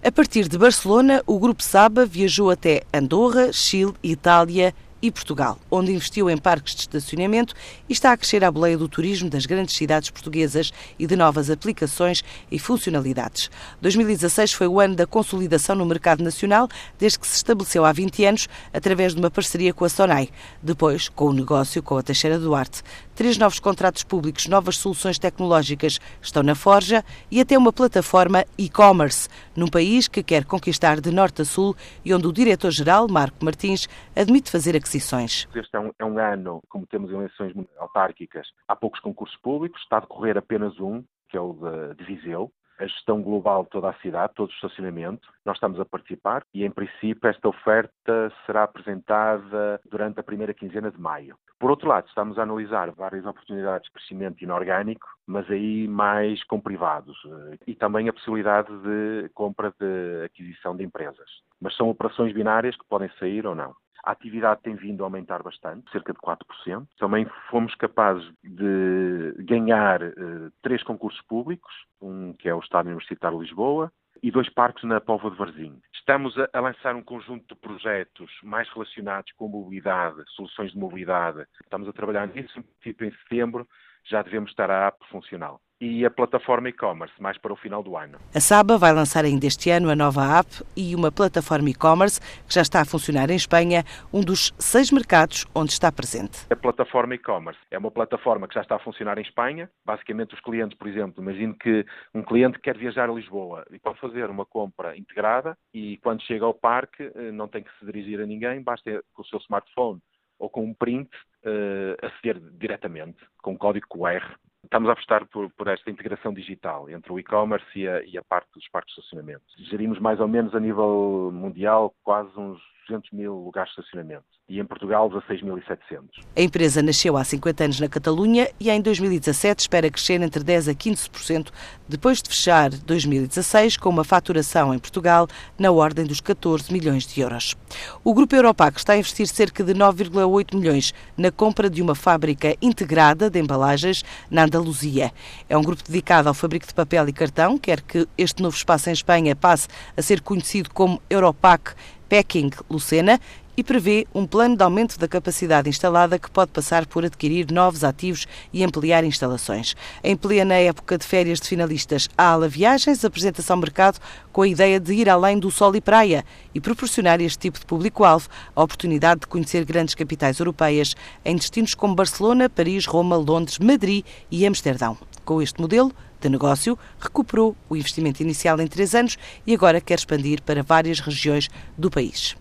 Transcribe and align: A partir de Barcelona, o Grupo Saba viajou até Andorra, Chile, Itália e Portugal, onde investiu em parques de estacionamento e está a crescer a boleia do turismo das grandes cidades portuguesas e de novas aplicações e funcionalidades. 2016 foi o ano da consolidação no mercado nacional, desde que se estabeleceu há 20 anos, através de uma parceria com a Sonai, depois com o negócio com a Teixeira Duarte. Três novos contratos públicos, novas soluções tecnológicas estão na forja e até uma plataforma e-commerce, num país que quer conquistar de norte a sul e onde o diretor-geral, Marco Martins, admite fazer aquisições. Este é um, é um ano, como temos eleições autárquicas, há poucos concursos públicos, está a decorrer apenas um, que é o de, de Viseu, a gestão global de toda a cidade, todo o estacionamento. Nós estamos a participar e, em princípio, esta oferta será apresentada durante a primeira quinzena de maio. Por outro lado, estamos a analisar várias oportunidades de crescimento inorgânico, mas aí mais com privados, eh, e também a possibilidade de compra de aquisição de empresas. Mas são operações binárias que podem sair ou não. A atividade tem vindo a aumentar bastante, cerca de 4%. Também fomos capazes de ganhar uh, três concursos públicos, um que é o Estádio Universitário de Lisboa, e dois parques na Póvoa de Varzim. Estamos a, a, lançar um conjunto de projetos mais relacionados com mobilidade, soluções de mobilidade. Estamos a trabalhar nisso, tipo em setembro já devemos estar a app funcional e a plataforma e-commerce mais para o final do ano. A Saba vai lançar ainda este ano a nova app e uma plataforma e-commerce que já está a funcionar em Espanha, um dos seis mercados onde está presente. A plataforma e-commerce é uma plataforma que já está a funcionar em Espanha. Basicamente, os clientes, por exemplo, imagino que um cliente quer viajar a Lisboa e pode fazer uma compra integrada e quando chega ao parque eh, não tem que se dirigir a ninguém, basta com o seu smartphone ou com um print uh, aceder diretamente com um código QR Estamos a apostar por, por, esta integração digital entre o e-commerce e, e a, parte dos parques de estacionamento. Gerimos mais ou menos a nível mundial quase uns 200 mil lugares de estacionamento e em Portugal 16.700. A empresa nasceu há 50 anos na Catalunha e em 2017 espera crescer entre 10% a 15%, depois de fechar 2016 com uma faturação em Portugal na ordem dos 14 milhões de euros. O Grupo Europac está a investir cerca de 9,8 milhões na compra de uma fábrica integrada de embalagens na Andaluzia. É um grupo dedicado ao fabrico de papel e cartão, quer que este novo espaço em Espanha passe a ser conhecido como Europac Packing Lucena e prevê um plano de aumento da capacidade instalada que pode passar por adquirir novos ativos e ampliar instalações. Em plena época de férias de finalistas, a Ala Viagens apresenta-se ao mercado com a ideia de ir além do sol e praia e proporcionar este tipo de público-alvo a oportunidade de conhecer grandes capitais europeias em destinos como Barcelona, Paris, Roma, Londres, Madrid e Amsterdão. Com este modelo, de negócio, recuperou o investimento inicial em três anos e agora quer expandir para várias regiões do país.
A 0.00 0.12
partir 0.12 0.48
de 0.48 0.56
Barcelona, 0.56 1.24
o 1.26 1.40
Grupo 1.40 1.60
Saba 1.60 2.06
viajou 2.06 2.50
até 2.50 2.82
Andorra, 2.94 3.52
Chile, 3.52 3.94
Itália 4.00 4.72
e 5.02 5.10
Portugal, 5.10 5.58
onde 5.70 5.92
investiu 5.92 6.30
em 6.30 6.36
parques 6.36 6.74
de 6.74 6.82
estacionamento 6.82 7.54
e 7.88 7.92
está 7.92 8.12
a 8.12 8.16
crescer 8.16 8.44
a 8.44 8.50
boleia 8.50 8.78
do 8.78 8.88
turismo 8.88 9.28
das 9.28 9.44
grandes 9.44 9.76
cidades 9.76 10.10
portuguesas 10.10 10.72
e 10.98 11.06
de 11.06 11.16
novas 11.16 11.50
aplicações 11.50 12.22
e 12.50 12.58
funcionalidades. 12.58 13.50
2016 13.80 14.52
foi 14.52 14.68
o 14.68 14.80
ano 14.80 14.94
da 14.94 15.06
consolidação 15.06 15.74
no 15.74 15.84
mercado 15.84 16.22
nacional, 16.22 16.68
desde 16.98 17.18
que 17.18 17.26
se 17.26 17.36
estabeleceu 17.36 17.84
há 17.84 17.92
20 17.92 18.24
anos, 18.24 18.48
através 18.72 19.14
de 19.14 19.20
uma 19.20 19.30
parceria 19.30 19.72
com 19.72 19.84
a 19.84 19.88
Sonai, 19.88 20.28
depois 20.62 21.08
com 21.08 21.26
o 21.26 21.32
negócio 21.32 21.82
com 21.82 21.96
a 21.96 22.02
Teixeira 22.02 22.38
Duarte. 22.38 22.82
Três 23.18 23.36
novos 23.36 23.58
contratos 23.58 24.04
públicos, 24.04 24.46
novas 24.46 24.76
soluções 24.76 25.18
tecnológicas 25.18 25.98
estão 26.22 26.40
na 26.40 26.54
forja 26.54 27.04
e 27.28 27.40
até 27.40 27.58
uma 27.58 27.72
plataforma 27.72 28.44
e-commerce, 28.56 29.28
num 29.56 29.66
país 29.66 30.06
que 30.06 30.22
quer 30.22 30.44
conquistar 30.44 31.00
de 31.00 31.10
norte 31.10 31.42
a 31.42 31.44
sul 31.44 31.74
e 32.04 32.14
onde 32.14 32.28
o 32.28 32.32
diretor-geral, 32.32 33.08
Marco 33.08 33.44
Martins, 33.44 33.88
admite 34.14 34.52
fazer 34.52 34.76
aquisições. 34.76 35.48
Este 35.52 35.76
é 35.76 35.80
um, 35.80 35.90
é 35.98 36.04
um 36.04 36.16
ano, 36.16 36.62
como 36.68 36.86
temos 36.86 37.10
eleições 37.10 37.52
autárquicas, 37.80 38.46
há 38.68 38.76
poucos 38.76 39.00
concursos 39.00 39.36
públicos, 39.38 39.82
está 39.82 39.96
a 39.96 40.00
decorrer 40.00 40.38
apenas 40.38 40.78
um, 40.78 41.02
que 41.28 41.36
é 41.36 41.40
o 41.40 41.54
de, 41.54 41.96
de 41.96 42.04
Viseu, 42.04 42.52
a 42.78 42.86
gestão 42.86 43.20
global 43.22 43.64
de 43.64 43.70
toda 43.70 43.90
a 43.90 43.94
cidade, 43.94 44.34
todo 44.34 44.50
o 44.50 44.52
estacionamento. 44.52 45.28
Nós 45.44 45.56
estamos 45.56 45.80
a 45.80 45.84
participar 45.84 46.44
e, 46.54 46.64
em 46.64 46.70
princípio, 46.70 47.28
esta 47.28 47.48
oferta 47.48 48.32
será 48.46 48.62
apresentada 48.64 49.80
durante 49.90 50.20
a 50.20 50.22
primeira 50.22 50.54
quinzena 50.54 50.90
de 50.90 51.00
maio. 51.00 51.36
Por 51.58 51.70
outro 51.70 51.88
lado, 51.88 52.06
estamos 52.06 52.38
a 52.38 52.42
analisar 52.42 52.90
várias 52.92 53.26
oportunidades 53.26 53.86
de 53.86 53.92
crescimento 53.92 54.42
inorgânico, 54.42 55.08
mas 55.26 55.50
aí 55.50 55.88
mais 55.88 56.42
com 56.44 56.60
privados, 56.60 57.16
eh, 57.26 57.58
e 57.66 57.74
também 57.74 58.08
a 58.08 58.12
possibilidade 58.12 58.70
de 58.78 59.28
compra 59.34 59.74
de 59.78 60.24
aquisição 60.24 60.76
de 60.76 60.84
empresas. 60.84 61.28
Mas 61.60 61.76
são 61.76 61.88
operações 61.88 62.32
binárias 62.32 62.76
que 62.76 62.86
podem 62.88 63.10
sair 63.18 63.44
ou 63.44 63.56
não. 63.56 63.74
A 64.04 64.12
atividade 64.12 64.62
tem 64.62 64.74
vindo 64.74 65.02
a 65.02 65.06
aumentar 65.06 65.42
bastante, 65.42 65.90
cerca 65.90 66.12
de 66.12 66.18
4%. 66.20 66.86
Também 66.98 67.26
fomos 67.50 67.74
capazes 67.74 68.28
de 68.42 69.34
ganhar 69.44 70.02
uh, 70.02 70.52
três 70.62 70.82
concursos 70.82 71.20
públicos, 71.22 71.72
um 72.00 72.32
que 72.32 72.48
é 72.48 72.54
o 72.54 72.60
Estádio 72.60 72.90
Universitário 72.90 73.38
de 73.38 73.44
Lisboa, 73.44 73.92
e 74.22 74.30
dois 74.30 74.48
parques 74.48 74.82
na 74.84 75.00
Póvoa 75.00 75.30
de 75.30 75.36
Varzim. 75.36 75.80
Estamos 75.94 76.36
a, 76.38 76.48
a, 76.52 76.60
lançar 76.60 76.96
um 76.96 77.02
conjunto 77.02 77.54
de 77.54 77.60
projetos 77.60 78.30
mais 78.42 78.68
relacionados 78.70 79.30
com 79.32 79.46
mobilidade, 79.46 80.24
soluções 80.34 80.72
de 80.72 80.78
mobilidade. 80.78 81.46
Estamos 81.62 81.88
a 81.88 81.92
trabalhar 81.92 82.26
nisso, 82.26 82.64
tipo 82.82 83.04
em 83.04 83.12
setembro 83.12 83.66
já 84.04 84.22
devemos 84.22 84.50
estar 84.50 84.70
a 84.70 84.86
app 84.86 84.98
funcional 85.08 85.60
e 85.80 86.04
a 86.04 86.10
plataforma 86.10 86.68
e-commerce 86.68 87.14
mais 87.20 87.38
para 87.38 87.52
o 87.52 87.56
final 87.56 87.82
do 87.82 87.96
ano. 87.96 88.18
A 88.34 88.40
Saba 88.40 88.76
vai 88.76 88.92
lançar 88.92 89.24
ainda 89.24 89.46
este 89.46 89.70
ano 89.70 89.90
a 89.90 89.96
nova 89.96 90.38
app 90.38 90.48
e 90.76 90.94
uma 90.94 91.12
plataforma 91.12 91.70
e-commerce 91.70 92.20
que 92.46 92.54
já 92.54 92.62
está 92.62 92.80
a 92.80 92.84
funcionar 92.84 93.30
em 93.30 93.36
Espanha, 93.36 93.84
um 94.12 94.20
dos 94.20 94.52
seis 94.58 94.90
mercados 94.90 95.46
onde 95.54 95.70
está 95.70 95.90
presente. 95.92 96.46
A 96.50 96.56
plataforma 96.56 97.14
e-commerce 97.14 97.60
é 97.70 97.78
uma 97.78 97.90
plataforma 97.90 98.48
que 98.48 98.54
já 98.54 98.62
está 98.62 98.76
a 98.76 98.80
funcionar 98.80 99.18
em 99.18 99.22
Espanha. 99.22 99.70
Basicamente, 99.84 100.34
os 100.34 100.40
clientes, 100.40 100.76
por 100.76 100.88
exemplo, 100.88 101.22
imagino 101.22 101.54
que 101.54 101.84
um 102.14 102.22
cliente 102.22 102.58
quer 102.58 102.76
viajar 102.76 103.08
a 103.08 103.12
Lisboa 103.12 103.64
e 103.70 103.78
pode 103.78 104.00
fazer 104.00 104.28
uma 104.30 104.44
compra 104.44 104.96
integrada 104.96 105.56
e 105.72 105.98
quando 105.98 106.22
chega 106.22 106.44
ao 106.44 106.54
parque 106.54 107.10
eh, 107.14 107.30
não 107.32 107.48
tem 107.48 107.62
que 107.62 107.70
se 107.78 107.84
dirigir 107.84 108.20
a 108.20 108.26
ninguém, 108.26 108.62
basta 108.62 109.02
com 109.14 109.22
o 109.22 109.24
seu 109.26 109.38
smartphone 109.38 110.00
ou 110.38 110.48
com 110.48 110.64
um 110.64 110.72
print 110.72 111.10
uh, 111.44 112.06
aceder 112.06 112.40
diretamente 112.52 113.18
com 113.42 113.52
um 113.52 113.56
código 113.56 113.88
QR 113.88 114.22
Estamos 114.64 114.88
a 114.88 114.92
apostar 114.92 115.26
por, 115.28 115.50
por, 115.50 115.68
esta 115.68 115.90
integração 115.90 116.32
digital 116.32 116.90
entre 116.90 117.12
o 117.12 117.18
e-commerce 117.18 117.66
e, 117.74 117.84
e 117.84 118.18
a, 118.18 118.22
parte 118.22 118.48
dos 118.54 118.68
parques 118.68 118.94
de 118.94 119.00
estacionamento. 119.00 119.44
Gerimos 119.58 119.98
mais 119.98 120.20
ou 120.20 120.28
menos 120.28 120.54
a 120.54 120.60
nível 120.60 121.30
mundial 121.32 121.94
quase 122.02 122.36
uns 122.38 122.60
200 122.88 123.12
mil 123.12 123.34
lugares 123.34 123.72
de 123.74 123.80
estacionamento 123.80 124.24
e 124.48 124.58
em 124.58 124.64
Portugal 124.64 125.10
16.700. 125.10 126.08
A 126.34 126.40
empresa 126.40 126.82
nasceu 126.82 127.16
há 127.18 127.22
50 127.22 127.64
anos 127.64 127.80
na 127.80 127.88
Catalunha 127.88 128.48
e 128.58 128.70
em 128.70 128.80
2017 128.80 129.60
espera 129.60 129.90
crescer 129.90 130.20
entre 130.22 130.42
10% 130.42 130.70
a 130.70 130.74
15%, 130.74 131.48
depois 131.86 132.22
de 132.22 132.30
fechar 132.30 132.70
2016 132.70 133.76
com 133.76 133.90
uma 133.90 134.04
faturação 134.04 134.72
em 134.72 134.78
Portugal 134.78 135.28
na 135.58 135.70
ordem 135.70 136.06
dos 136.06 136.20
14 136.20 136.72
milhões 136.72 137.06
de 137.06 137.20
euros. 137.20 137.54
O 138.02 138.14
Grupo 138.14 138.34
Europac 138.34 138.78
está 138.78 138.94
a 138.94 138.98
investir 138.98 139.26
cerca 139.26 139.62
de 139.62 139.74
9,8 139.74 140.56
milhões 140.56 140.94
na 141.16 141.30
compra 141.30 141.68
de 141.68 141.82
uma 141.82 141.94
fábrica 141.94 142.56
integrada 142.62 143.28
de 143.28 143.38
embalagens 143.38 144.02
na 144.30 144.44
Andaluzia. 144.44 145.12
É 145.48 145.56
um 145.58 145.62
grupo 145.62 145.82
dedicado 145.82 146.28
ao 146.28 146.34
fabrico 146.34 146.66
de 146.66 146.72
papel 146.72 147.06
e 147.08 147.12
cartão, 147.12 147.58
quer 147.58 147.82
que 147.82 148.08
este 148.16 148.42
novo 148.42 148.56
espaço 148.56 148.88
em 148.88 148.94
Espanha 148.94 149.36
passe 149.36 149.68
a 149.94 150.00
ser 150.00 150.22
conhecido 150.22 150.70
como 150.70 151.02
Europac 151.10 151.74
Packing 152.08 152.52
Lucena 152.68 153.18
e 153.58 153.64
prevê 153.64 154.06
um 154.14 154.24
plano 154.24 154.56
de 154.56 154.62
aumento 154.62 154.96
da 155.00 155.08
capacidade 155.08 155.68
instalada 155.68 156.16
que 156.16 156.30
pode 156.30 156.52
passar 156.52 156.86
por 156.86 157.04
adquirir 157.04 157.50
novos 157.50 157.82
ativos 157.82 158.24
e 158.52 158.62
ampliar 158.62 159.02
instalações. 159.02 159.74
Em 160.04 160.16
plena 160.16 160.54
época 160.54 160.96
de 160.96 161.04
férias 161.04 161.40
de 161.40 161.48
finalistas, 161.48 162.08
a 162.16 162.30
Ala 162.30 162.48
Viagens 162.48 163.04
apresenta-se 163.04 163.50
ao 163.50 163.58
mercado 163.58 163.98
com 164.32 164.42
a 164.42 164.48
ideia 164.48 164.78
de 164.78 164.94
ir 164.94 165.10
além 165.10 165.40
do 165.40 165.50
sol 165.50 165.74
e 165.74 165.80
praia 165.80 166.24
e 166.54 166.60
proporcionar 166.60 167.20
este 167.20 167.36
tipo 167.36 167.58
de 167.58 167.66
público-alvo 167.66 168.28
a 168.54 168.62
oportunidade 168.62 169.22
de 169.22 169.26
conhecer 169.26 169.64
grandes 169.64 169.96
capitais 169.96 170.38
europeias 170.38 170.94
em 171.24 171.34
destinos 171.34 171.74
como 171.74 171.96
Barcelona, 171.96 172.48
Paris, 172.48 172.86
Roma, 172.86 173.16
Londres, 173.16 173.58
Madrid 173.58 174.04
e 174.30 174.46
Amsterdão. 174.46 174.96
Com 175.24 175.42
este 175.42 175.60
modelo, 175.60 175.92
de 176.20 176.28
negócio, 176.28 176.78
recuperou 177.00 177.56
o 177.68 177.74
investimento 177.74 178.22
inicial 178.22 178.60
em 178.60 178.68
três 178.68 178.94
anos 178.94 179.18
e 179.44 179.52
agora 179.52 179.80
quer 179.80 179.98
expandir 179.98 180.42
para 180.42 180.62
várias 180.62 181.00
regiões 181.00 181.48
do 181.76 181.90
país. 181.90 182.36